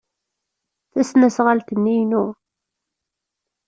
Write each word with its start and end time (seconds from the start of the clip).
Tasnasɣalt-nni 0.91 1.93
inu. 2.01 2.25